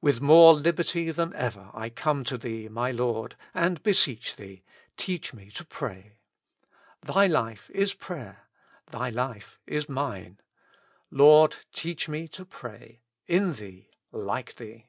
[0.00, 4.64] With more liberty than ever I come to Thee, my Lord, and beseech Thee:
[4.96, 6.14] Teach me to pray.
[7.02, 8.48] Thy life is prayer,
[8.90, 10.40] Thy life is mine.
[11.12, 11.54] Lord!
[11.72, 14.88] teach me to pray, in Thee, like Thee.